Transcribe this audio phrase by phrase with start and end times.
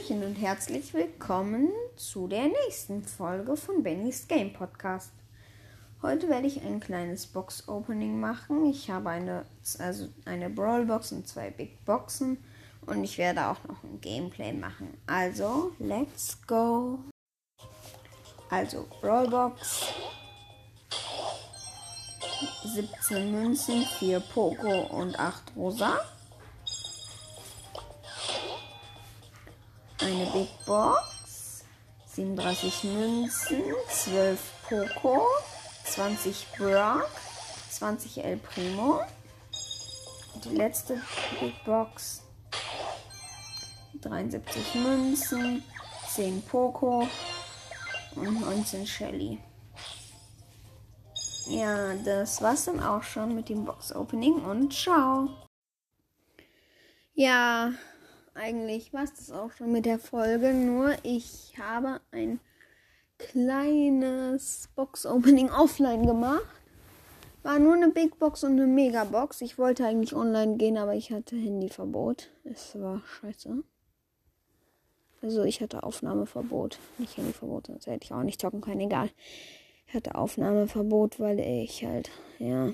[0.00, 5.12] Hallöchen und herzlich willkommen zu der nächsten Folge von Bennys Game Podcast.
[6.00, 8.66] Heute werde ich ein kleines Box Opening machen.
[8.66, 9.44] Ich habe eine,
[9.78, 12.38] also eine Brawl Box und zwei Big Boxen
[12.86, 14.96] und ich werde auch noch ein Gameplay machen.
[15.06, 16.98] Also, let's go.
[18.48, 19.86] Also, Brawl Box.
[22.64, 26.00] 17 Münzen, 4 Poco und 8 Rosa.
[30.02, 31.64] Eine Big Box,
[32.06, 35.26] 37 Münzen, 12 Poco,
[35.84, 37.08] 20 Brock,
[37.70, 39.00] 20 El Primo.
[40.44, 41.02] Die letzte
[41.40, 42.22] Big Box,
[44.00, 45.62] 73 Münzen,
[46.08, 47.06] 10 Poco
[48.16, 49.38] und 19 Shelly.
[51.46, 55.28] Ja, das war's dann auch schon mit dem Box Opening und ciao.
[57.12, 57.72] Ja,
[58.40, 60.54] eigentlich war es das auch schon mit der Folge.
[60.54, 62.40] Nur ich habe ein
[63.18, 66.46] kleines Box-Opening offline gemacht.
[67.42, 69.40] War nur eine Big Box und eine Mega Box.
[69.40, 72.30] Ich wollte eigentlich online gehen, aber ich hatte Handyverbot.
[72.44, 73.62] Es war scheiße.
[75.22, 76.78] Also ich hatte Aufnahmeverbot.
[76.98, 78.80] Nicht Handyverbot, sonst hätte ich auch nicht zocken können.
[78.80, 79.10] Egal.
[79.86, 82.72] Ich hatte Aufnahmeverbot, weil ich halt, ja.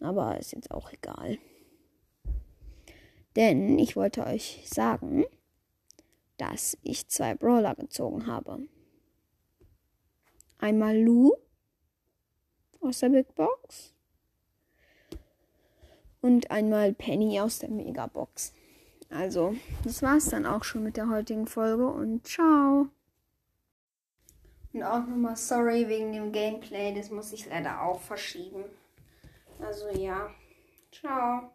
[0.00, 1.38] Aber ist jetzt auch egal.
[3.36, 5.24] Denn ich wollte euch sagen,
[6.38, 8.60] dass ich zwei Brawler gezogen habe.
[10.58, 11.32] Einmal Lou
[12.80, 13.92] aus der Big Box
[16.20, 18.52] und einmal Penny aus der Megabox.
[19.10, 22.88] Also, das war's dann auch schon mit der heutigen Folge und ciao.
[24.72, 28.64] Und auch nochmal sorry wegen dem Gameplay, das muss ich leider auch verschieben.
[29.60, 30.30] Also ja,
[30.92, 31.50] ciao.